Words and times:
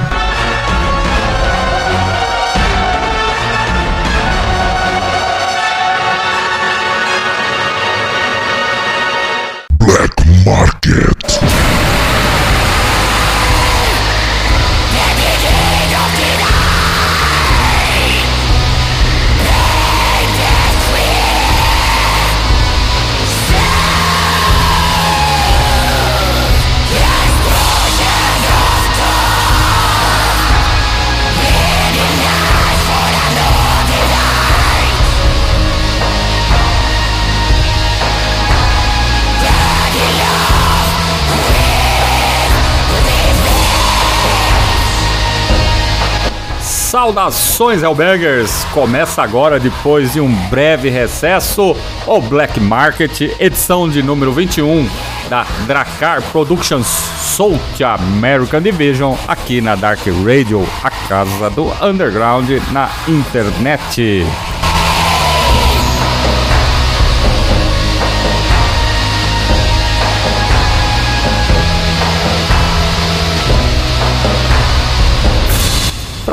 Saudações, 47.03 47.83
Hellbangers! 47.83 48.63
Começa 48.71 49.21
agora, 49.21 49.59
depois 49.59 50.13
de 50.13 50.21
um 50.21 50.33
breve 50.49 50.89
recesso, 50.89 51.75
o 52.07 52.21
Black 52.21 52.61
Market, 52.61 53.23
edição 53.41 53.89
de 53.89 54.01
número 54.01 54.31
21 54.31 54.89
da 55.29 55.45
Dracar 55.67 56.21
Productions 56.31 56.87
South 56.87 57.59
American 57.83 58.61
Division, 58.61 59.17
aqui 59.27 59.59
na 59.59 59.75
Dark 59.75 59.99
Radio, 60.25 60.65
a 60.81 60.89
casa 60.89 61.49
do 61.49 61.65
underground 61.85 62.49
na 62.71 62.89
internet. 63.05 64.25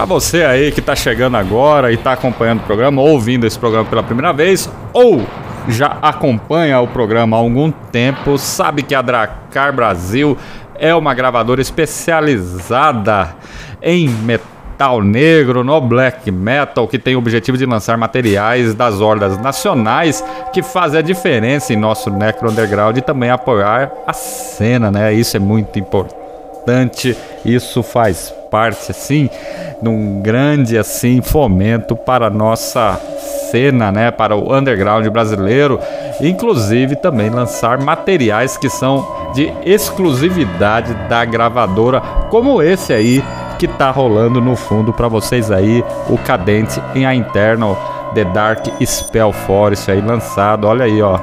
Para 0.00 0.06
você 0.06 0.44
aí 0.44 0.72
que 0.72 0.80
tá 0.80 0.96
chegando 0.96 1.36
agora 1.36 1.92
e 1.92 1.96
tá 1.98 2.12
acompanhando 2.12 2.60
o 2.60 2.62
programa, 2.62 3.02
ou 3.02 3.10
ouvindo 3.10 3.46
esse 3.46 3.58
programa 3.58 3.84
pela 3.84 4.02
primeira 4.02 4.32
vez, 4.32 4.66
ou 4.94 5.26
já 5.68 5.98
acompanha 6.00 6.80
o 6.80 6.88
programa 6.88 7.36
há 7.36 7.40
algum 7.40 7.70
tempo, 7.70 8.38
sabe 8.38 8.82
que 8.82 8.94
a 8.94 9.02
Dracar 9.02 9.74
Brasil 9.74 10.38
é 10.78 10.94
uma 10.94 11.12
gravadora 11.12 11.60
especializada 11.60 13.36
em 13.82 14.08
metal 14.08 15.02
negro, 15.02 15.62
no 15.62 15.78
black 15.82 16.30
metal, 16.30 16.88
que 16.88 16.98
tem 16.98 17.14
o 17.14 17.18
objetivo 17.18 17.58
de 17.58 17.66
lançar 17.66 17.98
materiais 17.98 18.72
das 18.74 19.02
hordas 19.02 19.36
nacionais 19.36 20.24
que 20.50 20.62
fazem 20.62 21.00
a 21.00 21.02
diferença 21.02 21.74
em 21.74 21.76
nosso 21.76 22.08
necro 22.08 22.50
underground 22.50 22.96
e 22.96 23.02
também 23.02 23.28
apoiar 23.28 23.92
a 24.06 24.14
cena, 24.14 24.90
né? 24.90 25.12
Isso 25.12 25.36
é 25.36 25.40
muito 25.40 25.78
importante, 25.78 27.14
isso 27.44 27.82
faz 27.82 28.39
parte 28.50 28.90
assim 28.90 29.30
num 29.80 30.20
grande 30.20 30.76
assim 30.76 31.22
fomento 31.22 31.94
para 31.96 32.26
a 32.26 32.30
nossa 32.30 33.00
cena, 33.50 33.90
né, 33.90 34.10
para 34.10 34.36
o 34.36 34.54
underground 34.54 35.06
brasileiro, 35.08 35.80
inclusive 36.20 36.96
também 36.96 37.30
lançar 37.30 37.80
materiais 37.80 38.56
que 38.56 38.68
são 38.68 39.06
de 39.34 39.52
exclusividade 39.64 40.94
da 41.08 41.24
gravadora, 41.24 42.00
como 42.30 42.62
esse 42.62 42.92
aí 42.92 43.24
que 43.58 43.66
tá 43.66 43.90
rolando 43.90 44.40
no 44.40 44.56
fundo 44.56 44.92
para 44.92 45.08
vocês 45.08 45.50
aí, 45.50 45.84
o 46.08 46.16
Cadente 46.18 46.80
em 46.94 47.04
a 47.04 47.14
Internal 47.14 48.10
The 48.14 48.24
Dark 48.24 48.66
Spell 48.84 49.32
Forest 49.32 49.90
aí 49.90 50.00
lançado, 50.00 50.66
olha 50.66 50.84
aí, 50.84 51.00
ó. 51.02 51.18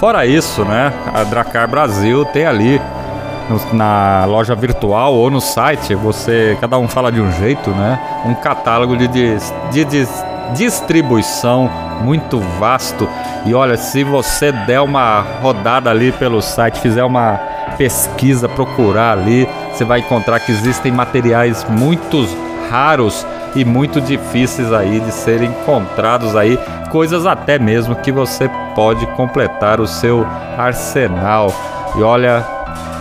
Fora 0.00 0.24
isso, 0.24 0.64
né, 0.64 0.90
a 1.14 1.22
Dracar 1.24 1.68
Brasil 1.68 2.24
tem 2.24 2.46
ali 2.46 2.80
na 3.72 4.24
loja 4.24 4.54
virtual 4.54 5.12
ou 5.12 5.30
no 5.30 5.40
site, 5.42 5.94
você 5.94 6.56
cada 6.58 6.78
um 6.78 6.88
fala 6.88 7.12
de 7.12 7.20
um 7.20 7.30
jeito, 7.32 7.68
né? 7.70 7.98
Um 8.24 8.32
catálogo 8.34 8.96
de, 8.96 9.06
dis- 9.08 9.52
de 9.70 9.84
dis- 9.84 10.24
distribuição 10.54 11.68
muito 12.00 12.38
vasto. 12.58 13.06
E 13.44 13.52
olha, 13.52 13.76
se 13.76 14.04
você 14.04 14.52
der 14.52 14.80
uma 14.80 15.24
rodada 15.42 15.90
ali 15.90 16.12
pelo 16.12 16.40
site, 16.40 16.80
fizer 16.80 17.04
uma 17.04 17.38
pesquisa, 17.76 18.48
procurar 18.48 19.18
ali, 19.18 19.48
você 19.72 19.84
vai 19.84 19.98
encontrar 20.00 20.40
que 20.40 20.52
existem 20.52 20.92
materiais 20.92 21.66
muito 21.68 22.26
raros 22.70 23.26
e 23.54 23.64
muito 23.64 24.00
difíceis 24.00 24.72
aí 24.72 25.00
de 25.00 25.10
serem 25.10 25.50
encontrados 25.50 26.36
aí, 26.36 26.56
coisas 26.90 27.26
até 27.26 27.58
mesmo 27.58 27.96
que 27.96 28.12
você 28.12 28.48
pode 28.74 29.06
completar 29.08 29.80
o 29.80 29.86
seu 29.86 30.26
arsenal. 30.58 31.50
E 31.96 32.02
olha, 32.02 32.44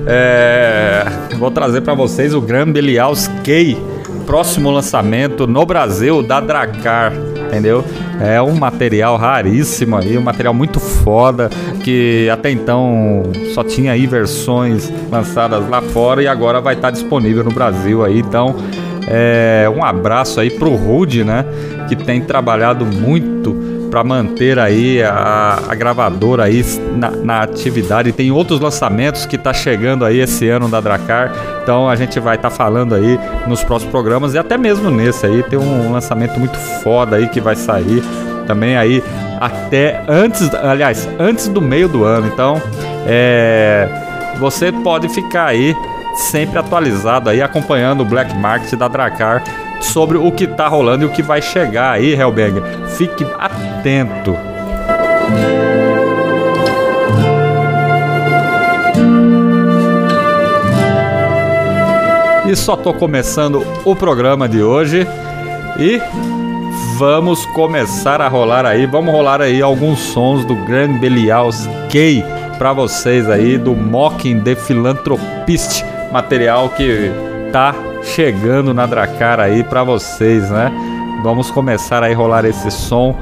é, 0.07 1.05
vou 1.39 1.51
trazer 1.51 1.83
para 1.83 1.95
vocês 1.95 2.35
o 2.35 2.41
Grand 2.41 2.73
Belials 2.73 3.29
K, 3.45 3.77
próximo 4.27 4.71
lançamento 4.71 5.47
no 5.47 5.65
Brasil 5.65 6.23
da 6.23 6.41
Dracar, 6.41 7.13
entendeu? 7.51 7.85
É 8.21 8.41
um 8.41 8.55
material 8.55 9.17
raríssimo 9.17 9.97
aí, 9.97 10.17
um 10.17 10.23
material 10.23 10.55
muito 10.55 10.79
foda, 10.79 11.51
que 11.83 12.29
até 12.31 12.51
então 12.51 13.25
só 13.55 13.65
tinha 13.65 13.93
aí 13.93 14.07
versões 14.07 14.91
lançadas 15.11 15.69
lá 15.69 15.83
fora 15.83 16.23
e 16.23 16.29
agora 16.29 16.61
vai 16.61 16.75
estar 16.75 16.91
disponível 16.91 17.43
no 17.43 17.51
Brasil 17.51 18.05
aí, 18.05 18.21
então 18.21 18.55
é, 19.09 19.69
um 19.75 19.85
abraço 19.85 20.39
aí 20.39 20.51
pro 20.51 20.71
Rude, 20.77 21.25
né? 21.25 21.45
Que 21.89 21.97
tem 21.97 22.21
trabalhado 22.21 22.87
muito 22.87 23.60
para 23.91 24.05
manter 24.05 24.59
aí 24.59 25.03
a, 25.03 25.59
a 25.69 25.75
gravadora 25.75 26.45
aí 26.45 26.65
na, 26.97 27.11
na 27.11 27.43
atividade. 27.43 28.13
Tem 28.13 28.31
outros 28.31 28.61
lançamentos 28.61 29.27
que 29.27 29.37
tá 29.37 29.53
chegando 29.53 30.05
aí 30.05 30.21
esse 30.21 30.49
ano 30.49 30.69
da 30.69 30.81
Dracar. 30.81 31.33
Então 31.63 31.89
a 31.89 31.97
gente 31.97 32.19
vai 32.21 32.37
estar 32.37 32.51
falando 32.51 32.95
aí 32.95 33.19
nos 33.47 33.65
próximos 33.65 33.91
programas 33.91 34.35
e 34.35 34.39
até 34.39 34.57
mesmo 34.57 34.91
nesse 34.91 35.27
aí 35.27 35.43
tem 35.43 35.59
um 35.59 35.93
lançamento 35.93 36.39
muito 36.39 36.57
foda 36.83 37.17
aí 37.17 37.29
que 37.29 37.41
vai 37.41 37.57
sair. 37.57 38.03
Também 38.47 38.77
aí 38.77 39.03
até 39.41 40.03
antes, 40.09 40.53
aliás, 40.55 41.09
antes 41.19 41.49
do 41.49 41.61
meio 41.61 41.89
do 41.89 42.05
ano. 42.05 42.27
Então, 42.27 42.61
é, 43.07 43.89
você 44.39 44.71
pode 44.71 45.09
ficar 45.09 45.47
aí 45.47 45.75
sempre 46.17 46.59
atualizado 46.59 47.31
aí 47.31 47.41
acompanhando 47.41 48.03
o 48.03 48.05
Black 48.05 48.35
Market 48.37 48.75
da 48.75 48.89
Dracar 48.89 49.43
sobre 49.81 50.19
o 50.19 50.31
que 50.31 50.47
tá 50.47 50.69
rolando 50.69 51.05
e 51.05 51.07
o 51.07 51.11
que 51.11 51.23
vai 51.23 51.41
chegar 51.43 51.93
aí, 51.93 52.13
Hellbanger. 52.15 52.63
Fique 52.97 53.27
atento. 53.39 54.37
E 62.51 62.57
só 62.57 62.75
tô 62.75 62.93
começando 62.93 63.65
o 63.85 63.95
programa 63.95 64.49
de 64.49 64.61
hoje 64.61 65.07
e 65.79 66.01
vamos 66.99 67.47
começar 67.47 68.21
a 68.21 68.27
rolar 68.27 68.67
aí, 68.67 68.87
vamos 68.87 69.15
rolar 69.15 69.41
aí 69.41 69.63
alguns 69.63 70.01
sons 70.01 70.45
do 70.45 70.57
Grand 70.57 70.99
Belial's 70.99 71.69
Gay 71.89 72.25
para 72.59 72.73
vocês 72.73 73.31
aí 73.31 73.57
do 73.57 73.75
Mocking 73.75 74.41
the 74.41 74.55
Philanthropist, 74.55 75.85
material 76.13 76.69
que 76.71 77.11
tá 77.53 77.75
chegando 78.03 78.73
na 78.75 78.87
Dracar 78.87 79.41
aí 79.41 79.63
para 79.63 79.83
vocês, 79.85 80.51
né? 80.51 80.73
Vamos 81.23 81.51
começar 81.51 82.03
aí 82.03 82.15
rolar 82.15 82.45
esse 82.45 82.71
som 82.71 83.15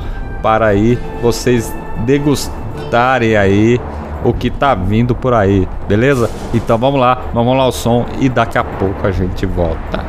para 0.43 0.67
aí 0.67 0.99
vocês 1.21 1.75
degustarem 2.05 3.37
aí 3.37 3.81
o 4.25 4.33
que 4.33 4.51
tá 4.51 4.75
vindo 4.75 5.15
por 5.15 5.35
aí, 5.35 5.69
beleza? 5.87 6.31
Então 6.53 6.79
vamos 6.79 7.01
lá, 7.01 7.23
vamos 7.33 7.57
lá 7.57 7.67
o 7.67 7.73
som 7.73 8.07
e 8.21 8.29
daqui 8.29 8.59
a 8.59 8.65
pouco 8.65 9.07
a 9.07 9.11
gente 9.11 9.47
volta. 9.47 10.05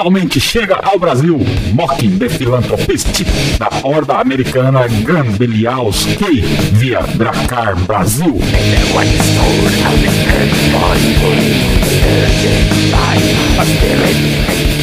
Finalmente 0.00 0.40
chega 0.40 0.76
ao 0.82 0.98
Brasil 0.98 1.38
Mocking 1.74 2.18
the 2.18 2.26
Philanthropist 2.30 3.22
da 3.58 3.68
horda 3.82 4.14
americana 4.14 4.88
K 4.88 6.40
via 6.72 7.00
Dracar 7.16 7.76
Brasil. 7.80 8.40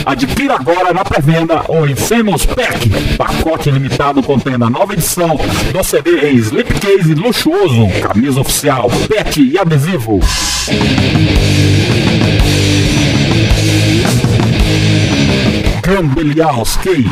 Adquira 0.05 0.53
agora 0.53 0.93
na 0.93 1.03
pré-venda 1.03 1.63
o 1.67 1.87
Infamous 1.87 2.45
Pack, 2.45 2.87
pacote 3.17 3.71
limitado 3.71 4.21
contendo 4.21 4.65
a 4.65 4.69
nova 4.69 4.93
edição 4.93 5.35
do 5.73 5.83
CD 5.83 6.29
em 6.29 6.35
slipcase 6.35 7.15
luxuoso, 7.15 7.87
camisa 8.03 8.39
oficial, 8.39 8.87
pet 9.09 9.41
e 9.41 9.57
adesivo. 9.57 10.19
Gambelialski, 15.87 17.05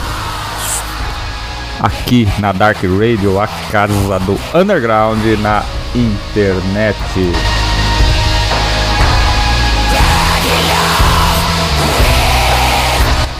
Aqui 1.81 2.25
na 2.39 2.53
Dark 2.53 2.77
Radio, 2.83 3.41
a 3.41 3.47
casa 3.69 4.19
do 4.19 4.39
underground 4.57 5.21
na 5.41 5.61
internet. 5.93 6.95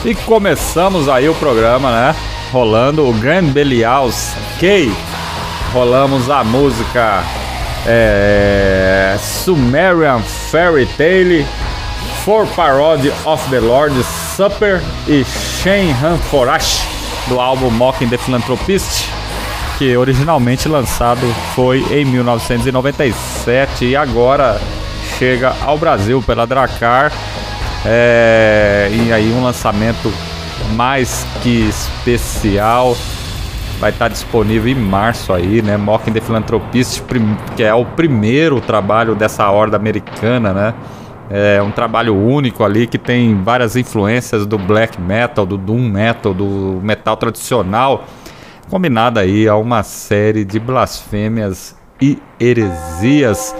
E 0.06 0.14
começamos 0.14 1.08
aí 1.08 1.28
o 1.28 1.34
programa, 1.34 1.90
né? 1.90 2.16
Rolando 2.52 3.08
o 3.08 3.12
Grand 3.12 3.46
Belial's 3.46 4.36
K. 4.60 4.88
Rolamos 5.72 6.30
a 6.30 6.44
música 6.44 7.24
é, 7.84 9.16
Sumerian 9.18 10.20
Fairy 10.20 10.86
Tale, 10.96 11.44
For 12.24 12.46
Parody 12.46 13.12
of 13.24 13.50
the 13.50 13.58
Lord's 13.58 14.06
Supper 14.36 14.80
e 15.08 15.24
Shen 15.24 15.90
Han 16.00 16.18
Forash 16.18 16.86
do 17.26 17.40
álbum 17.40 17.70
Mocking 17.70 18.08
the 18.08 18.16
Philanthropist, 18.16 19.08
que 19.76 19.96
originalmente 19.96 20.68
lançado 20.68 21.26
foi 21.56 21.84
em 21.90 22.04
1997 22.04 23.84
e 23.84 23.96
agora 23.96 24.60
chega 25.18 25.52
ao 25.62 25.76
Brasil 25.76 26.22
pela 26.22 26.46
Dracar. 26.46 27.10
É, 27.88 28.90
e 28.90 29.12
aí 29.12 29.32
um 29.32 29.44
lançamento 29.44 30.12
mais 30.74 31.24
que 31.40 31.68
especial 31.68 32.96
vai 33.78 33.90
estar 33.90 34.08
disponível 34.08 34.72
em 34.72 34.74
março 34.74 35.32
aí, 35.32 35.62
né? 35.62 35.76
Mocking 35.76 36.12
the 36.12 36.20
Philanthropist, 36.20 37.02
que 37.54 37.62
é 37.62 37.72
o 37.72 37.84
primeiro 37.84 38.60
trabalho 38.60 39.14
dessa 39.14 39.48
horda 39.50 39.76
americana, 39.76 40.52
né? 40.52 40.74
É 41.30 41.62
um 41.62 41.70
trabalho 41.70 42.16
único 42.16 42.64
ali 42.64 42.86
que 42.86 42.98
tem 42.98 43.40
várias 43.42 43.76
influências 43.76 44.46
do 44.46 44.58
black 44.58 45.00
metal, 45.00 45.44
do 45.46 45.56
doom 45.56 45.88
metal, 45.88 46.32
do 46.32 46.80
metal 46.82 47.16
tradicional, 47.16 48.04
combinada 48.68 49.20
aí 49.20 49.46
a 49.46 49.56
uma 49.56 49.82
série 49.82 50.44
de 50.44 50.58
blasfêmias 50.58 51.76
e 52.00 52.18
heresias. 52.40 53.54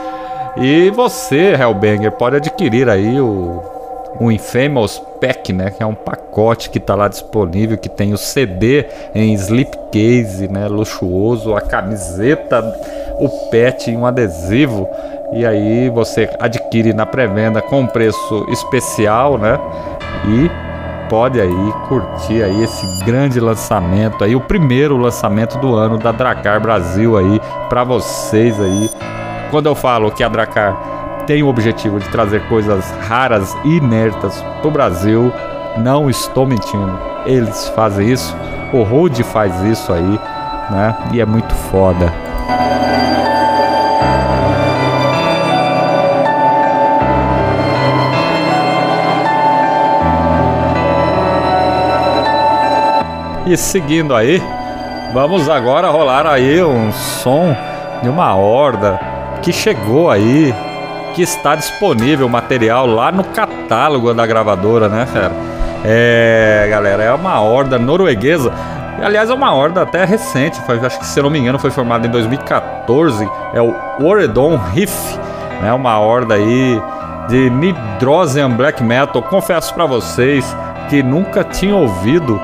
E 0.57 0.91
você, 0.91 1.55
Hellbanger, 1.61 2.13
pode 2.13 2.37
adquirir 2.37 2.89
aí 2.89 3.21
o 3.21 3.76
o 4.21 4.31
Infamous 4.31 5.03
Pack, 5.21 5.53
né, 5.53 5.71
que 5.71 5.83
é 5.83 5.87
um 5.87 5.95
pacote 5.95 6.71
que 6.71 6.79
está 6.79 6.95
lá 6.95 7.09
disponível, 7.09 7.77
que 7.77 7.89
tem 7.89 8.13
o 8.13 8.19
CD 8.19 8.87
em 9.15 9.33
slipcase, 9.35 10.49
né, 10.49 10.69
luxuoso, 10.69 11.55
a 11.55 11.61
camiseta, 11.61 12.63
o 13.19 13.29
pet 13.51 13.91
e 13.91 13.97
um 13.97 14.07
adesivo. 14.07 14.89
E 15.33 15.45
aí 15.45 15.91
você 15.91 16.31
adquire 16.39 16.93
na 16.93 17.05
pré-venda 17.05 17.61
com 17.61 17.87
preço 17.87 18.47
especial, 18.49 19.37
né? 19.37 19.59
E 20.29 20.51
pode 21.09 21.41
aí 21.41 21.73
curtir 21.89 22.43
aí 22.43 22.63
esse 22.63 23.05
grande 23.05 23.41
lançamento 23.41 24.23
aí, 24.25 24.37
o 24.37 24.41
primeiro 24.41 24.97
lançamento 24.97 25.59
do 25.59 25.75
ano 25.75 25.99
da 25.99 26.13
Dracar 26.13 26.61
Brasil 26.61 27.17
aí 27.17 27.41
para 27.69 27.85
vocês 27.85 28.59
aí. 28.61 28.91
Quando 29.51 29.67
eu 29.67 29.75
falo 29.75 30.11
que 30.11 30.23
a 30.23 30.29
Dracar 30.29 30.96
tem 31.27 31.43
o 31.43 31.49
objetivo 31.49 31.99
de 31.99 32.09
trazer 32.09 32.41
coisas 32.49 32.89
raras 33.09 33.57
e 33.65 33.77
inéditas 33.77 34.43
pro 34.63 34.71
Brasil, 34.71 35.33
não 35.77 36.09
estou 36.09 36.47
mentindo. 36.47 36.99
Eles 37.27 37.69
fazem 37.71 38.11
isso, 38.11 38.35
o 38.73 38.83
Road 38.83 39.23
faz 39.25 39.61
isso 39.63 39.93
aí, 39.93 40.21
né? 40.71 40.97
E 41.13 41.21
é 41.21 41.27
muito 41.27 41.55
foda. 41.55 42.13
E 53.47 53.57
seguindo 53.57 54.15
aí, 54.15 54.43
vamos 55.13 55.49
agora 55.49 55.89
rolar 55.89 56.27
aí 56.27 56.61
um 56.63 56.93
som 56.93 57.57
de 58.03 58.09
uma 58.09 58.35
horda 58.35 58.99
que 59.41 59.53
chegou 59.53 60.11
aí, 60.11 60.53
que 61.17 61.23
está 61.23 61.55
disponível 61.55 62.27
o 62.27 62.31
material 62.31 62.87
lá 62.87 63.11
no 63.11 63.25
catálogo 63.25 64.13
da 64.13 64.27
gravadora, 64.27 64.87
né, 64.87 65.07
fera? 65.07 65.33
É, 65.83 66.67
galera, 66.69 67.03
é 67.03 67.13
uma 67.13 67.41
horda 67.41 67.79
norueguesa. 67.79 68.53
Aliás, 69.03 69.31
é 69.31 69.35
uma 69.35 69.55
horda 69.55 69.81
até 69.81 70.05
recente, 70.05 70.61
foi, 70.67 70.79
acho 70.79 70.99
que 70.99 71.07
se 71.07 71.23
não 71.23 71.31
me 71.31 71.39
engano 71.39 71.59
foi 71.59 71.71
formada 71.71 72.07
em 72.07 72.11
2014. 72.11 73.27
É 73.55 73.63
o 73.63 73.75
Oredon 74.05 74.59
Riff, 74.75 75.19
né? 75.63 75.73
Uma 75.73 75.99
horda 75.99 76.35
aí 76.35 76.81
de 77.29 77.49
Nidrosian 77.49 78.51
Black 78.51 78.83
Metal. 78.83 79.23
Confesso 79.23 79.73
para 79.73 79.87
vocês 79.87 80.55
que 80.91 81.03
nunca 81.03 81.43
tinha 81.43 81.75
ouvido 81.75 82.39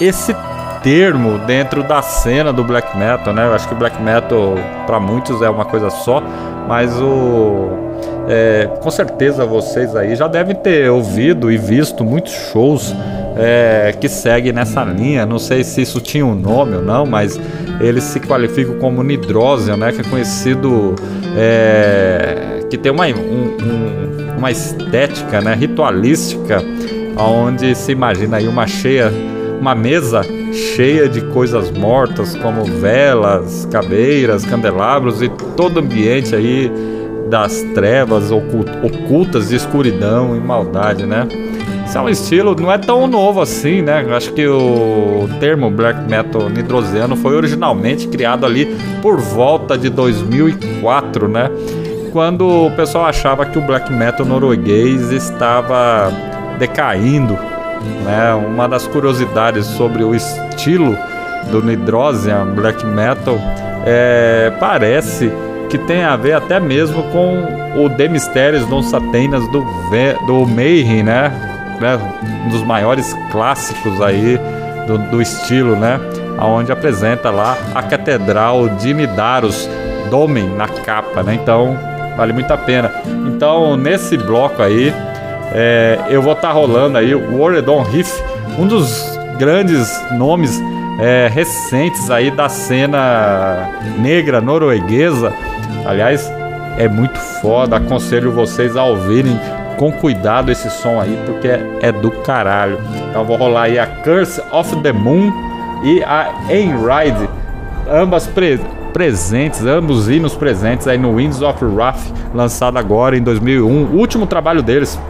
esse 0.00 0.34
termo 0.80 1.38
dentro 1.38 1.82
da 1.82 2.00
cena 2.02 2.52
do 2.52 2.62
black 2.62 2.96
metal, 2.96 3.32
né? 3.32 3.46
Eu 3.46 3.54
acho 3.54 3.68
que 3.68 3.74
black 3.74 4.00
metal 4.00 4.54
para 4.86 4.98
muitos 4.98 5.40
é 5.42 5.50
uma 5.50 5.64
coisa 5.64 5.90
só, 5.90 6.20
mas 6.68 7.00
o 7.00 7.91
é, 8.28 8.68
com 8.80 8.90
certeza 8.90 9.44
vocês 9.44 9.94
aí 9.96 10.14
já 10.14 10.26
devem 10.28 10.54
ter 10.54 10.90
ouvido 10.90 11.50
e 11.50 11.56
visto 11.56 12.04
muitos 12.04 12.32
shows 12.52 12.94
é, 13.36 13.94
que 14.00 14.08
seguem 14.08 14.52
nessa 14.52 14.84
linha. 14.84 15.24
Não 15.26 15.38
sei 15.38 15.64
se 15.64 15.82
isso 15.82 16.00
tinha 16.00 16.24
um 16.24 16.34
nome 16.34 16.76
ou 16.76 16.82
não, 16.82 17.04
mas 17.06 17.38
eles 17.80 18.04
se 18.04 18.20
qualificam 18.20 18.78
como 18.78 19.02
Nidrosian, 19.02 19.76
né? 19.76 19.90
Que 19.92 20.02
é 20.02 20.04
conhecido 20.04 20.94
é, 21.36 22.60
que 22.70 22.76
tem 22.78 22.90
uma, 22.92 23.06
um- 23.06 23.10
um- 23.10 24.38
uma 24.38 24.50
estética 24.50 25.40
né, 25.40 25.54
ritualística, 25.54 26.62
onde 27.16 27.74
se 27.74 27.92
imagina 27.92 28.38
aí 28.38 28.48
uma 28.48 28.66
cheia, 28.66 29.10
uma 29.60 29.74
mesa 29.74 30.22
cheia 30.74 31.08
de 31.08 31.20
coisas 31.26 31.70
mortas, 31.70 32.34
como 32.36 32.64
velas, 32.64 33.66
caveiras, 33.70 34.44
candelabros 34.44 35.22
e 35.22 35.28
todo 35.56 35.78
ambiente 35.80 36.34
aí 36.34 36.70
das 37.28 37.62
trevas 37.74 38.30
ocult- 38.30 38.70
ocultas 38.82 39.48
de 39.48 39.56
escuridão 39.56 40.36
e 40.36 40.40
maldade, 40.40 41.06
né? 41.06 41.26
Isso 41.86 41.98
é 41.98 42.00
um 42.00 42.08
estilo, 42.08 42.54
não 42.58 42.72
é 42.72 42.78
tão 42.78 43.06
novo 43.06 43.40
assim, 43.40 43.82
né? 43.82 44.06
Acho 44.14 44.32
que 44.32 44.46
o 44.46 45.28
termo 45.40 45.70
black 45.70 46.08
metal 46.08 46.48
nidrosiano 46.48 47.16
foi 47.16 47.34
originalmente 47.36 48.08
criado 48.08 48.46
ali 48.46 48.74
por 49.02 49.18
volta 49.20 49.76
de 49.76 49.90
2004, 49.90 51.28
né? 51.28 51.50
Quando 52.12 52.66
o 52.66 52.70
pessoal 52.76 53.06
achava 53.06 53.44
que 53.46 53.58
o 53.58 53.62
black 53.62 53.92
metal 53.92 54.24
norueguês 54.24 55.10
estava 55.10 56.12
decaindo, 56.58 57.34
né? 58.04 58.34
Uma 58.34 58.68
das 58.68 58.86
curiosidades 58.86 59.66
sobre 59.66 60.04
o 60.04 60.14
estilo 60.14 60.96
do 61.50 61.62
Nidrosian 61.62 62.46
Black 62.54 62.86
Metal 62.86 63.36
é, 63.84 64.52
parece 64.60 65.32
que 65.72 65.78
tem 65.78 66.04
a 66.04 66.14
ver 66.16 66.34
até 66.34 66.60
mesmo 66.60 67.02
com 67.04 67.82
o 67.82 67.88
The 67.88 68.06
Mistérios 68.06 68.68
non 68.68 68.82
Satenas 68.82 69.42
do, 69.48 69.64
do 70.26 70.46
Mayhem, 70.46 71.02
né? 71.02 71.32
né? 71.80 71.98
Um 72.44 72.50
dos 72.50 72.62
maiores 72.62 73.16
clássicos 73.30 73.98
aí 74.02 74.38
do, 74.86 74.98
do 74.98 75.22
estilo, 75.22 75.74
né? 75.74 75.98
Onde 76.38 76.70
apresenta 76.70 77.30
lá 77.30 77.56
a 77.74 77.82
Catedral 77.82 78.68
de 78.68 78.92
Midaros 78.92 79.66
Domen 80.10 80.50
na 80.50 80.68
capa, 80.68 81.22
né? 81.22 81.38
Então 81.40 81.74
vale 82.18 82.34
muito 82.34 82.52
a 82.52 82.58
pena. 82.58 82.92
Então 83.26 83.74
nesse 83.74 84.18
bloco 84.18 84.60
aí 84.60 84.92
é, 85.54 85.98
eu 86.10 86.20
vou 86.20 86.34
estar 86.34 86.48
tá 86.48 86.52
rolando 86.52 86.98
aí 86.98 87.14
o 87.14 87.40
Oredon 87.40 87.82
Riff, 87.82 88.12
um 88.58 88.66
dos 88.66 89.18
grandes 89.38 89.90
nomes 90.18 90.60
é, 91.00 91.30
recentes 91.32 92.10
aí 92.10 92.30
da 92.30 92.50
cena 92.50 93.70
negra 93.98 94.38
norueguesa. 94.38 95.32
Aliás, 95.84 96.32
é 96.78 96.88
muito 96.88 97.18
foda. 97.18 97.76
Aconselho 97.76 98.32
vocês 98.32 98.76
a 98.76 98.84
ouvirem 98.84 99.38
com 99.76 99.92
cuidado 99.92 100.50
esse 100.50 100.70
som 100.70 101.00
aí, 101.00 101.18
porque 101.26 101.48
é 101.80 101.92
do 101.92 102.10
caralho. 102.10 102.78
Então 103.10 103.24
vou 103.24 103.36
rolar 103.36 103.62
aí 103.62 103.78
a 103.78 103.86
Curse 103.86 104.40
of 104.52 104.76
the 104.76 104.92
Moon 104.92 105.32
e 105.82 106.02
a 106.04 106.32
Enride, 106.48 107.28
ambas 107.90 108.26
pre 108.26 108.60
presentes, 108.92 109.64
ambos 109.64 110.08
hinos 110.08 110.34
presentes 110.34 110.86
aí 110.86 110.98
no 110.98 111.16
Winds 111.16 111.40
of 111.40 111.64
Wrath, 111.64 112.12
lançado 112.34 112.78
agora 112.78 113.16
em 113.16 113.22
2001, 113.22 113.66
o 113.66 113.96
último 113.96 114.26
trabalho 114.26 114.62
deles. 114.62 115.00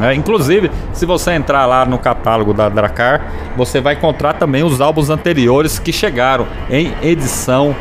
É, 0.00 0.14
inclusive, 0.14 0.70
se 0.92 1.04
você 1.04 1.32
entrar 1.32 1.66
lá 1.66 1.84
no 1.84 1.98
catálogo 1.98 2.54
da 2.54 2.68
Dracar, 2.68 3.20
você 3.56 3.80
vai 3.80 3.94
encontrar 3.94 4.34
também 4.34 4.62
os 4.62 4.80
álbuns 4.80 5.10
anteriores 5.10 5.80
que 5.80 5.92
chegaram 5.92 6.46
em 6.70 6.94
edição 7.02 7.74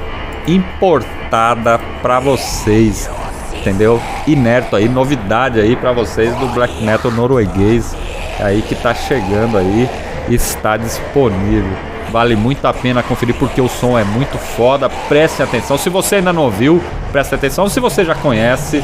importada 0.48 1.80
para 2.02 2.20
vocês, 2.20 3.10
entendeu? 3.54 4.02
Inerto 4.26 4.76
aí, 4.76 4.88
novidade 4.88 5.60
aí 5.60 5.76
para 5.76 5.92
vocês 5.92 6.34
do 6.38 6.48
black 6.48 6.82
metal 6.84 7.12
norueguês 7.12 7.96
aí 8.40 8.62
que 8.62 8.76
tá 8.76 8.94
chegando 8.94 9.58
aí, 9.58 9.90
está 10.30 10.78
disponível. 10.78 11.76
Vale 12.12 12.36
muito 12.38 12.66
a 12.66 12.74
pena 12.74 13.04
conferir 13.04 13.36
porque 13.36 13.60
o 13.60 13.68
som 13.68 13.98
é 13.98 14.04
muito 14.04 14.38
foda. 14.38 14.90
Preste 15.10 15.44
atenção. 15.44 15.78
Se 15.78 15.90
você 15.90 16.16
ainda 16.16 16.32
não 16.32 16.44
ouviu, 16.44 16.82
preste 17.12 17.36
atenção. 17.36 17.68
Se 17.68 17.82
você 17.82 18.06
já 18.06 18.16
conhece, 18.16 18.82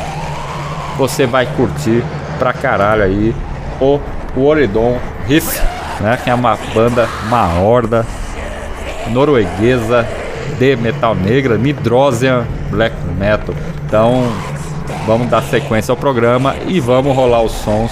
você 0.98 1.26
vai 1.26 1.46
curtir 1.46 2.04
pra 2.38 2.52
caralho 2.52 3.04
aí 3.04 3.34
o 3.80 4.00
Oridon 4.36 5.00
Riff, 5.26 5.62
né? 6.02 6.18
Que 6.22 6.30
é 6.30 6.34
uma 6.34 6.58
banda, 6.74 7.08
uma 7.28 7.62
horda 7.62 8.06
norueguesa 9.08 10.06
de 10.58 10.76
metal 10.76 11.16
negra, 11.16 11.58
Midrosian 11.58 12.46
Black 12.70 12.96
Metal. 13.18 13.54
Então, 13.86 14.24
vamos 15.06 15.30
dar 15.30 15.42
sequência 15.44 15.92
ao 15.92 15.98
programa 15.98 16.56
e 16.68 16.80
vamos 16.80 17.16
rolar 17.16 17.42
os 17.42 17.52
sons 17.52 17.92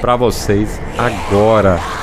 para 0.00 0.16
vocês 0.16 0.80
agora. 0.98 2.01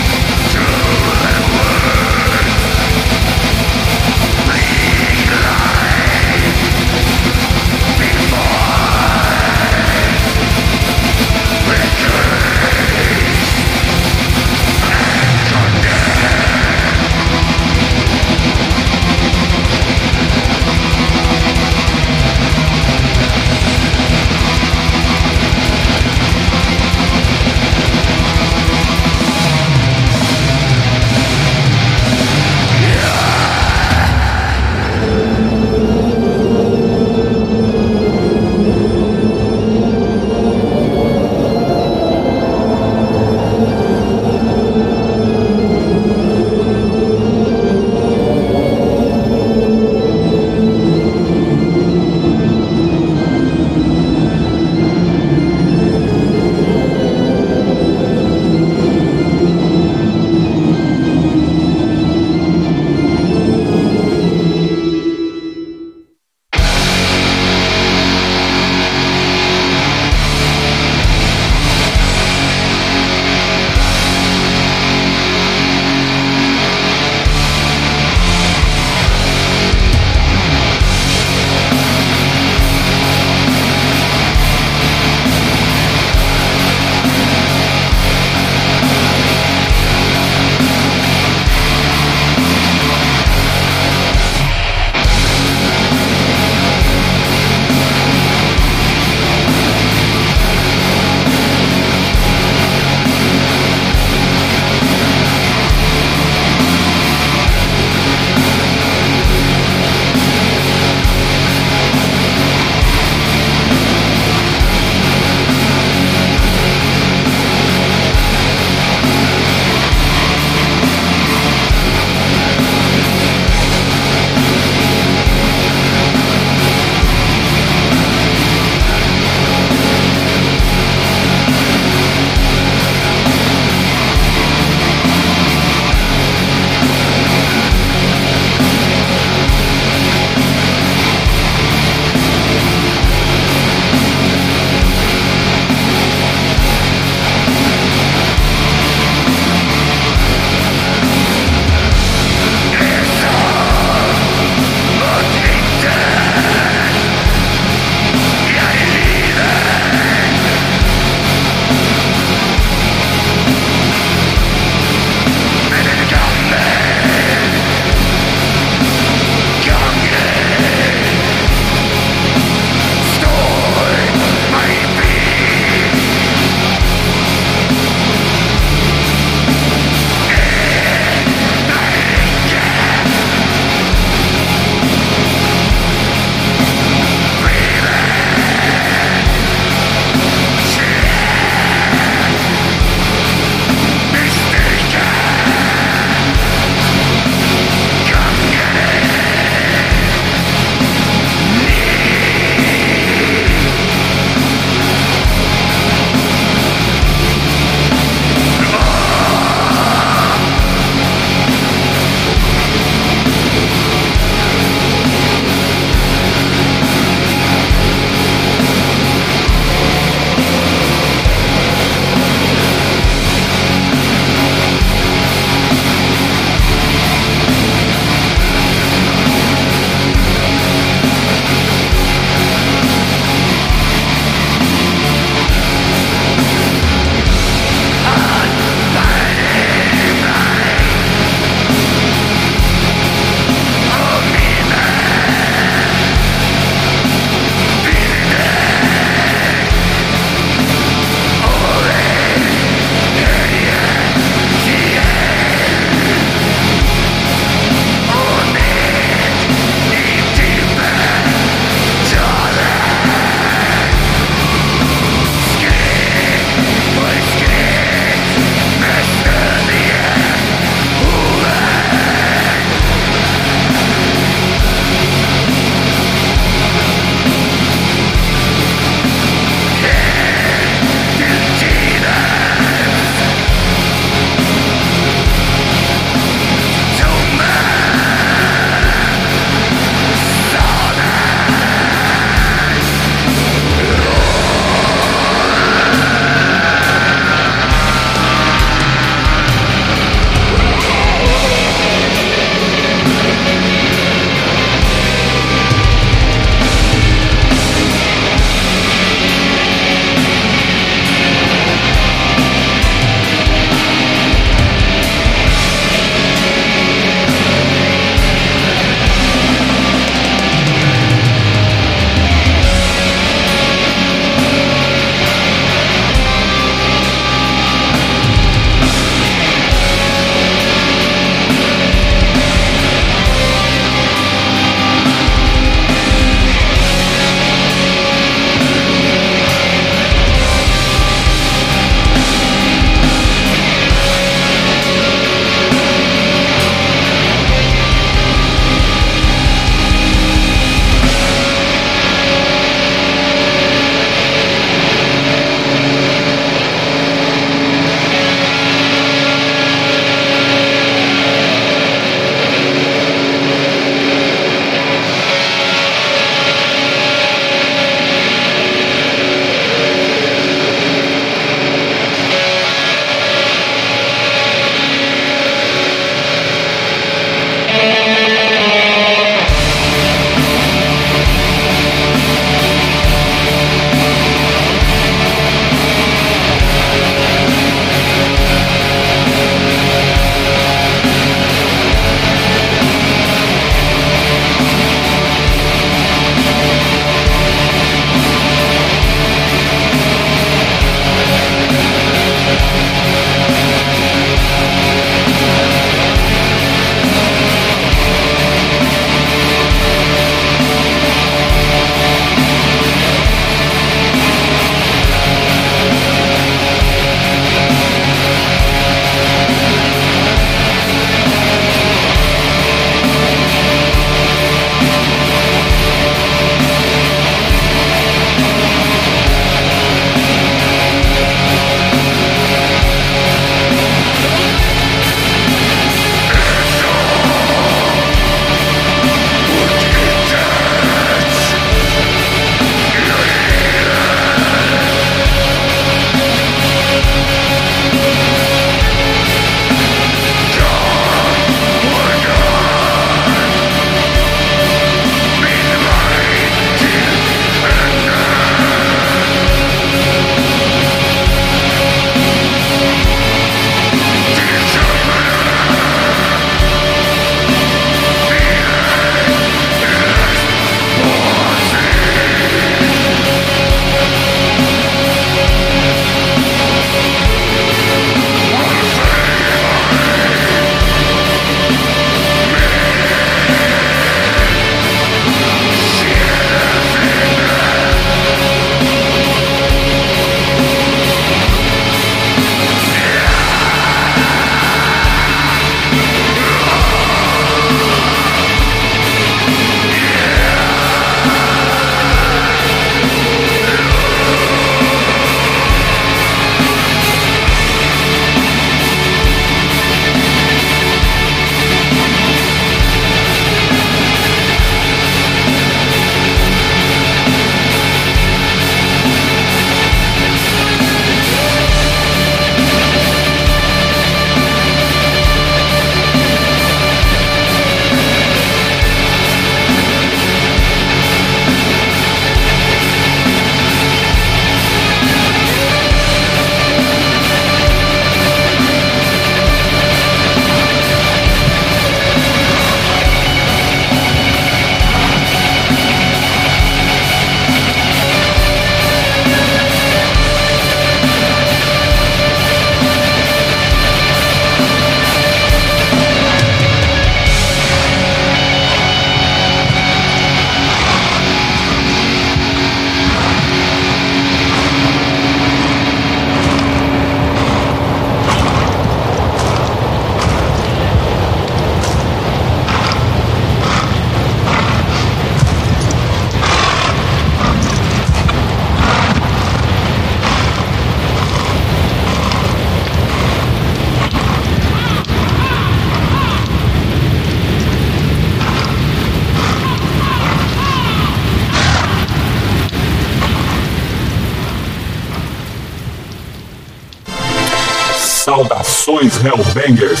Saudações 598.66 599.24
Hellbangers! 599.24 600.00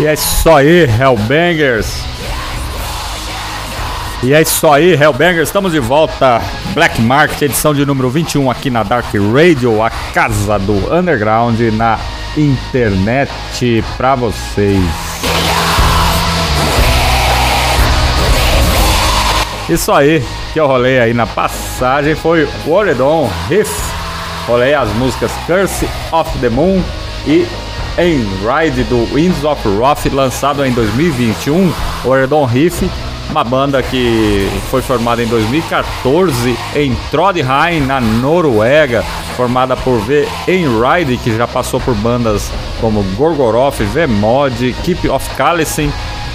E 0.00 0.06
é 0.06 0.14
isso 0.14 0.50
aí, 0.50 0.84
Hellbangers. 0.84 2.14
E 4.24 4.32
é 4.32 4.40
isso 4.40 4.66
aí, 4.70 4.94
Hellbangers. 4.94 5.48
Estamos 5.48 5.70
de 5.70 5.78
volta. 5.78 6.40
Black 6.72 6.98
Market, 7.02 7.42
edição 7.42 7.74
de 7.74 7.84
número 7.84 8.08
21 8.08 8.50
aqui 8.50 8.70
na 8.70 8.82
Dark 8.82 9.04
Radio, 9.14 9.82
a 9.82 9.90
casa 9.90 10.58
do 10.58 10.90
underground 10.90 11.60
na 11.74 11.98
internet 12.34 13.84
pra 13.98 14.14
vocês. 14.14 14.80
Isso 19.68 19.92
aí, 19.92 20.24
que 20.54 20.58
eu 20.58 20.66
rolei 20.66 20.98
aí 21.00 21.12
na 21.12 21.26
passagem 21.26 22.14
foi 22.14 22.48
Oredon 22.66 23.30
Riff. 23.50 23.70
Rolei 24.46 24.72
as 24.72 24.88
músicas 24.94 25.32
Curse 25.46 25.86
of 26.10 26.38
the 26.38 26.48
Moon 26.48 26.82
e 27.26 27.46
em 27.98 28.26
Ride 28.40 28.84
do 28.84 29.04
Winds 29.14 29.44
of 29.44 29.68
Wrath, 29.68 30.06
lançado 30.10 30.64
em 30.64 30.72
2021. 30.72 31.70
O 32.04 32.08
Oredon 32.08 32.46
Riff, 32.46 32.90
uma 33.30 33.44
banda 33.44 33.82
que 33.82 34.48
foi 34.70 34.82
formada 34.82 35.22
em 35.22 35.26
2014 35.26 36.56
em 36.74 36.94
Trondheim, 37.10 37.80
na 37.86 38.00
Noruega, 38.00 39.02
formada 39.36 39.76
por 39.76 39.98
V. 40.00 40.26
Ride, 40.46 41.16
que 41.18 41.36
já 41.36 41.46
passou 41.46 41.80
por 41.80 41.94
bandas 41.94 42.50
como 42.80 43.02
Gorgoroth, 43.16 43.80
V-Mod, 43.80 44.74
Keep 44.84 45.08
of 45.08 45.28
Calicin 45.36 45.90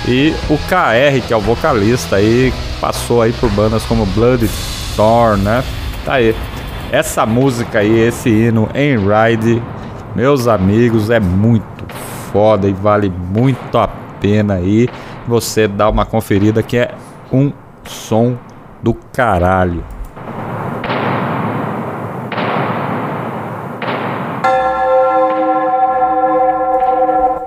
e 0.08 0.34
o 0.50 0.58
KR, 0.58 1.26
que 1.26 1.34
é 1.34 1.38
o 1.38 1.42
vocalista 1.42 2.18
aí, 2.18 2.54
passou 2.82 3.22
aí 3.22 3.34
por 3.34 3.50
bandas 3.52 3.84
como 3.86 4.06
Blood 4.08 4.50
Thorn, 4.96 5.44
né? 5.44 5.64
Tá 6.06 6.14
aí. 6.16 6.36
Essa 6.92 7.26
música 7.26 7.80
aí, 7.80 8.00
esse 8.00 8.30
hino 8.30 8.68
em 8.74 8.98
Ride, 8.98 9.62
meus 10.16 10.48
amigos, 10.48 11.10
é 11.10 11.20
muito 11.20 11.66
foda 12.32 12.68
e 12.68 12.74
vale 12.74 13.10
muito 13.10 13.78
a 13.78 13.88
pena 13.88 14.56
aí 14.56 14.90
você 15.28 15.68
dar 15.68 15.90
uma 15.90 16.06
conferida 16.06 16.64
que 16.64 16.78
é 16.78 16.92
um 17.32 17.52
som 17.86 18.38
do 18.82 18.94
caralho. 18.94 19.84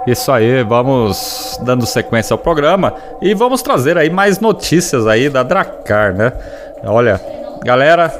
Isso 0.06 0.32
aí, 0.32 0.64
vamos 0.64 1.60
dando 1.62 1.86
sequência 1.86 2.34
ao 2.34 2.38
programa 2.38 2.92
e 3.20 3.34
vamos 3.34 3.62
trazer 3.62 3.96
aí 3.96 4.10
mais 4.10 4.40
notícias 4.40 5.06
aí 5.06 5.30
da 5.30 5.44
Dracar, 5.44 6.12
né? 6.12 6.32
Olha, 6.84 7.20
galera, 7.64 8.12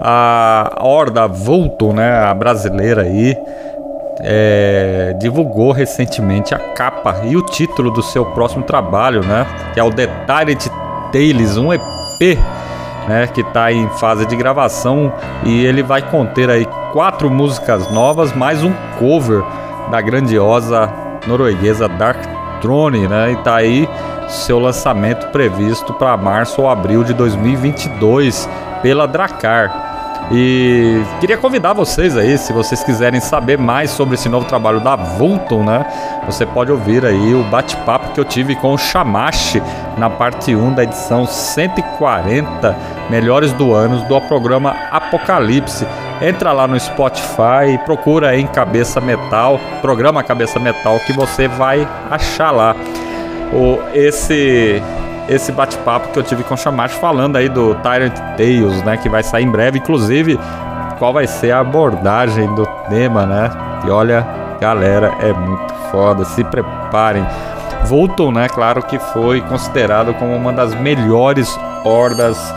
a 0.00 0.78
Horda 0.80 1.28
Vulto, 1.28 1.92
né, 1.92 2.18
a 2.18 2.32
brasileira 2.32 3.02
aí, 3.02 3.36
é, 4.20 5.14
divulgou 5.18 5.72
recentemente 5.72 6.54
a 6.54 6.58
capa 6.58 7.22
e 7.24 7.36
o 7.36 7.42
título 7.42 7.90
do 7.90 8.02
seu 8.02 8.24
próximo 8.24 8.64
trabalho, 8.64 9.24
né? 9.24 9.46
Que 9.72 9.80
é 9.80 9.82
o 9.82 9.90
The 9.90 10.06
Tyrant 10.06 10.66
Tales, 11.12 11.56
um 11.56 11.72
EP, 11.72 12.38
né? 13.08 13.26
Que 13.26 13.40
está 13.42 13.72
em 13.72 13.88
fase 13.90 14.26
de 14.26 14.36
gravação 14.36 15.12
e 15.44 15.64
ele 15.64 15.82
vai 15.82 16.02
conter 16.02 16.50
aí 16.50 16.66
quatro 16.92 17.30
músicas 17.30 17.90
novas 17.90 18.34
mais 18.34 18.62
um 18.62 18.72
cover 18.98 19.42
da 19.90 20.00
grandiosa 20.00 20.90
norueguesa 21.26 21.88
Dark 21.88 22.18
Throne, 22.60 23.06
né? 23.06 23.32
E 23.32 23.36
tá 23.36 23.56
aí 23.56 23.88
seu 24.28 24.58
lançamento 24.58 25.28
previsto 25.28 25.94
para 25.94 26.16
março 26.16 26.60
ou 26.60 26.68
abril 26.68 27.02
de 27.02 27.14
2022 27.14 28.48
pela 28.82 29.06
Dracar. 29.06 29.87
E 30.30 31.02
queria 31.20 31.38
convidar 31.38 31.72
vocês 31.72 32.14
aí, 32.14 32.36
se 32.36 32.52
vocês 32.52 32.84
quiserem 32.84 33.18
saber 33.18 33.56
mais 33.56 33.90
sobre 33.90 34.14
esse 34.14 34.28
novo 34.28 34.46
trabalho 34.46 34.78
da 34.78 34.94
Vulton, 34.94 35.64
né? 35.64 35.86
Você 36.26 36.44
pode 36.44 36.70
ouvir 36.70 37.06
aí 37.06 37.34
o 37.34 37.42
bate-papo 37.44 38.12
que 38.12 38.20
eu 38.20 38.26
tive 38.26 38.54
com 38.54 38.74
o 38.74 38.78
Shamashi 38.78 39.62
na 39.96 40.10
parte 40.10 40.54
1 40.54 40.74
da 40.74 40.84
edição 40.84 41.26
140 41.26 42.76
Melhores 43.08 43.54
do 43.54 43.72
Ano 43.72 44.06
do 44.06 44.20
programa 44.22 44.76
Apocalipse. 44.90 45.86
Entra 46.20 46.52
lá 46.52 46.66
no 46.66 46.78
Spotify 46.78 47.72
e 47.72 47.78
procura 47.78 48.36
em 48.36 48.46
Cabeça 48.46 49.00
Metal, 49.00 49.58
programa 49.80 50.22
Cabeça 50.22 50.58
Metal, 50.58 51.00
que 51.06 51.12
você 51.14 51.48
vai 51.48 51.88
achar 52.10 52.50
lá. 52.50 52.76
O, 53.50 53.78
esse 53.94 54.82
esse 55.28 55.52
bate-papo 55.52 56.08
que 56.08 56.18
eu 56.18 56.22
tive 56.22 56.42
com 56.42 56.54
o 56.54 56.56
Chamacho 56.56 56.98
falando 56.98 57.36
aí 57.36 57.48
do 57.48 57.74
Tyrant 57.76 58.16
Tales, 58.36 58.82
né, 58.82 58.96
que 58.96 59.08
vai 59.08 59.22
sair 59.22 59.44
em 59.44 59.50
breve, 59.50 59.78
inclusive 59.78 60.38
qual 60.98 61.12
vai 61.12 61.26
ser 61.26 61.52
a 61.52 61.60
abordagem 61.60 62.52
do 62.54 62.66
tema, 62.88 63.24
né? 63.24 63.50
E 63.86 63.90
olha, 63.90 64.26
galera, 64.60 65.14
é 65.20 65.32
muito 65.32 65.72
foda, 65.90 66.24
se 66.24 66.42
preparem. 66.42 67.24
Volton, 67.84 68.32
né, 68.32 68.48
claro 68.48 68.82
que 68.82 68.98
foi 68.98 69.40
considerado 69.42 70.12
como 70.14 70.34
uma 70.34 70.52
das 70.52 70.74
melhores 70.74 71.56
hordas 71.84 72.52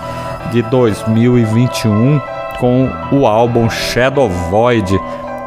de 0.52 0.62
2021 0.64 2.20
com 2.60 2.90
o 3.12 3.28
álbum 3.28 3.70
Shadow 3.70 4.28
Void. 4.28 5.00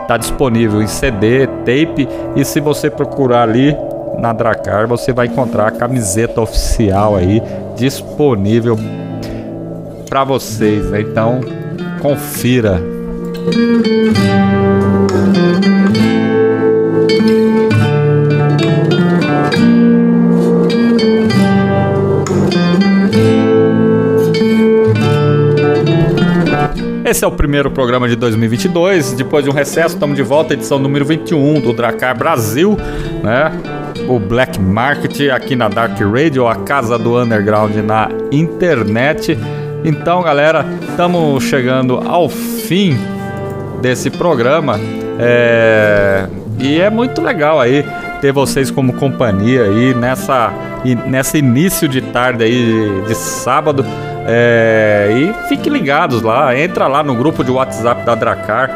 Tá 0.07 0.17
disponível 0.17 0.83
em 0.83 0.87
CD, 0.87 1.47
tape 1.47 2.09
e 2.37 2.45
se 2.45 2.61
você 2.61 2.91
procurar 2.91 3.43
ali 3.43 3.77
na 4.19 4.33
Dracar 4.33 4.87
você 4.87 5.13
vai 5.13 5.27
encontrar 5.27 5.69
a 5.69 5.71
camiseta 5.71 6.41
oficial 6.41 7.17
aí 7.17 7.43
disponível 7.77 8.77
para 10.09 10.25
vocês, 10.25 10.91
né? 10.91 11.01
Então, 11.01 11.41
confira. 12.01 12.81
Esse 27.05 27.25
é 27.25 27.29
o 27.29 27.31
primeiro 27.31 27.71
programa 27.71 28.09
de 28.09 28.17
2022. 28.17 29.13
Depois 29.13 29.45
de 29.45 29.51
um 29.51 29.53
recesso, 29.53 29.95
estamos 29.95 30.17
de 30.17 30.23
volta, 30.23 30.55
edição 30.55 30.79
número 30.79 31.05
21 31.05 31.61
do 31.61 31.73
Dracar 31.73 32.17
Brasil, 32.17 32.77
né? 33.23 33.53
O 34.09 34.19
Black 34.19 34.61
Market 34.61 35.31
aqui 35.31 35.57
na 35.57 35.69
Dark 35.69 35.99
Radio, 36.01 36.47
a 36.47 36.57
casa 36.57 36.99
do 36.99 37.19
underground 37.21 37.75
na 37.77 38.09
internet. 38.31 39.39
Então, 39.85 40.23
galera, 40.23 40.65
estamos 40.89 41.45
chegando 41.45 41.99
ao 42.07 42.29
fim 42.29 42.97
desse 43.81 44.11
programa 44.11 44.81
é... 45.19 46.27
e 46.59 46.81
é 46.81 46.89
muito 46.89 47.21
legal 47.21 47.61
aí 47.61 47.85
ter 48.21 48.33
vocês 48.33 48.71
como 48.71 48.95
companhia 48.95 49.65
aí 49.65 49.95
nessa 49.95 50.53
nessa 51.07 51.39
início 51.39 51.89
de 51.89 52.01
tarde 52.01 52.45
aí 52.45 53.03
de, 53.07 53.15
sábado 53.15 53.85
é... 54.27 55.09
e 55.13 55.49
fique 55.49 55.69
ligados 55.69 56.23
lá, 56.23 56.59
entra 56.59 56.87
lá 56.87 57.03
no 57.03 57.15
grupo 57.15 57.45
de 57.45 57.51
WhatsApp 57.51 58.05
da 58.05 58.15
Dracar 58.15 58.71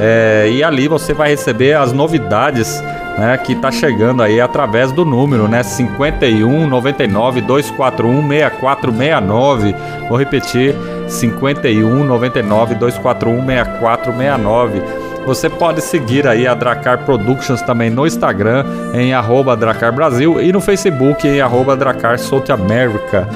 é, 0.00 0.48
e 0.50 0.64
ali 0.64 0.88
você 0.88 1.14
vai 1.14 1.30
receber 1.30 1.74
as 1.74 1.92
novidades 1.92 2.82
né, 3.16 3.36
que 3.38 3.52
está 3.52 3.70
chegando 3.72 4.22
aí 4.22 4.40
através 4.40 4.92
do 4.92 5.04
número, 5.04 5.48
né, 5.48 5.62
51 5.62 6.66
99 6.66 7.40
241 7.40 8.28
6469. 8.28 9.74
Vou 10.08 10.18
repetir, 10.18 10.74
51 11.08 12.04
99 12.04 12.74
241 12.74 13.46
6469. 13.46 14.82
Você 15.26 15.50
pode 15.50 15.80
seguir 15.80 16.28
aí 16.28 16.46
a 16.46 16.54
Dracar 16.54 17.04
Productions 17.04 17.60
também 17.60 17.90
no 17.90 18.06
Instagram 18.06 18.64
em 18.94 19.12
Dracar 19.56 19.92
Brasil 19.92 20.40
e 20.40 20.52
no 20.52 20.60
Facebook 20.60 21.26
em 21.26 21.40
Dracar 21.74 22.16
South 22.16 22.44
America. 22.50 23.28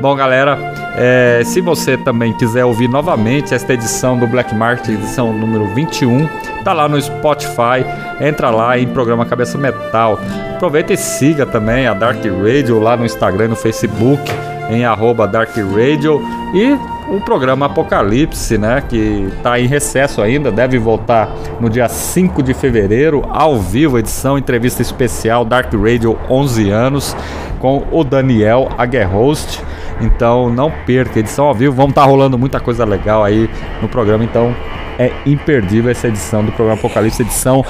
Bom, 0.00 0.14
galera, 0.14 0.58
é, 0.96 1.42
se 1.44 1.60
você 1.60 1.96
também 1.96 2.32
quiser 2.34 2.64
ouvir 2.64 2.88
novamente 2.88 3.54
esta 3.54 3.72
edição 3.72 4.18
do 4.18 4.26
Black 4.26 4.54
Market, 4.54 4.90
edição 4.90 5.32
número 5.32 5.66
21, 5.74 6.28
tá 6.62 6.72
lá 6.72 6.88
no 6.88 7.00
Spotify, 7.00 7.84
entra 8.20 8.50
lá 8.50 8.78
em 8.78 8.86
programa 8.86 9.24
Cabeça 9.24 9.56
Metal. 9.56 10.18
Aproveita 10.54 10.92
e 10.92 10.96
siga 10.96 11.46
também 11.46 11.86
a 11.86 11.94
Dark 11.94 12.22
Radio 12.24 12.78
lá 12.78 12.96
no 12.96 13.06
Instagram 13.06 13.46
e 13.46 13.48
no 13.48 13.56
Facebook 13.56 14.22
em 14.68 14.84
arroba 14.84 15.26
Dark 15.26 15.56
Radio 15.56 16.20
e 16.54 16.76
o 17.08 17.20
programa 17.20 17.66
Apocalipse, 17.66 18.58
né, 18.58 18.82
que 18.88 19.28
está 19.36 19.60
em 19.60 19.66
recesso 19.66 20.20
ainda, 20.20 20.50
deve 20.50 20.76
voltar 20.78 21.28
no 21.60 21.70
dia 21.70 21.88
5 21.88 22.42
de 22.42 22.52
fevereiro, 22.52 23.24
ao 23.30 23.60
vivo, 23.60 23.98
edição 23.98 24.36
entrevista 24.36 24.82
especial 24.82 25.44
Dark 25.44 25.72
Radio 25.72 26.18
11 26.28 26.70
anos 26.70 27.16
com 27.60 27.86
o 27.92 28.02
Daniel 28.02 28.68
Aguerhost. 28.76 29.62
Então 30.00 30.50
não 30.50 30.70
perca, 30.70 31.18
edição 31.18 31.46
ao 31.46 31.54
vivo, 31.54 31.74
vamos 31.74 31.90
estar 31.90 32.02
tá 32.02 32.06
rolando 32.06 32.38
muita 32.38 32.60
coisa 32.60 32.84
legal 32.84 33.24
aí 33.24 33.48
no 33.80 33.88
programa, 33.88 34.24
então 34.24 34.54
é 34.98 35.12
imperdível 35.24 35.90
essa 35.90 36.08
edição 36.08 36.44
do 36.44 36.52
programa 36.52 36.78
Apocalipse, 36.78 37.22
edição 37.22 37.64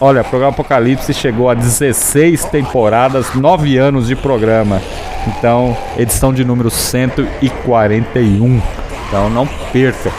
Olha, 0.00 0.22
o 0.22 0.24
programa 0.24 0.52
Apocalipse 0.52 1.14
chegou 1.14 1.48
a 1.48 1.54
16 1.54 2.46
temporadas, 2.46 3.32
9 3.34 3.78
anos 3.78 4.08
de 4.08 4.16
programa. 4.16 4.82
Então, 5.26 5.76
edição 5.96 6.32
de 6.32 6.44
número 6.44 6.68
141. 6.68 8.62
Então, 9.06 9.30
não 9.30 9.46
perca. 9.72 10.10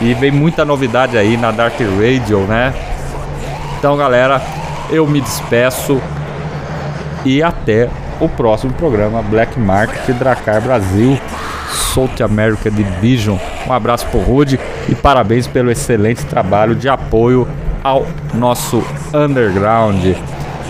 E 0.00 0.14
vem 0.14 0.30
muita 0.30 0.64
novidade 0.64 1.18
aí 1.18 1.36
na 1.36 1.50
Dark 1.50 1.78
Radio, 1.78 2.40
né? 2.40 2.72
Então, 3.78 3.96
galera, 3.96 4.40
eu 4.88 5.06
me 5.06 5.20
despeço 5.20 6.00
e 7.24 7.42
até 7.42 7.90
o 8.20 8.28
próximo 8.28 8.72
programa 8.72 9.22
Black 9.22 9.58
Market 9.58 10.16
Dracar 10.16 10.60
Brasil. 10.60 11.18
South 11.94 12.22
America 12.24 12.70
Division. 12.70 13.38
Um 13.66 13.72
abraço 13.72 14.06
pro 14.08 14.20
Rude 14.20 14.58
e 14.88 14.94
parabéns 14.94 15.46
pelo 15.46 15.70
excelente 15.70 16.24
trabalho 16.26 16.74
de 16.74 16.88
apoio 16.88 17.46
ao 17.82 18.04
nosso 18.34 18.84
underground. 19.12 20.04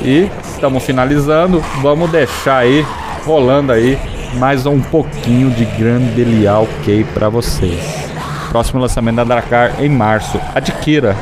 E 0.02 0.30
estamos 0.44 0.82
finalizando, 0.82 1.60
vamos 1.80 2.10
deixar 2.10 2.58
aí 2.58 2.84
rolando 3.24 3.72
aí 3.72 3.98
mais 4.34 4.66
um 4.66 4.80
pouquinho 4.80 5.50
de 5.50 5.64
Grande 5.64 6.24
Leal 6.24 6.68
K 6.84 7.04
para 7.14 7.28
vocês. 7.28 8.10
Próximo 8.50 8.80
lançamento 8.80 9.16
da 9.16 9.24
Dracar 9.24 9.82
em 9.82 9.88
março. 9.88 10.38
Adquira 10.54 11.16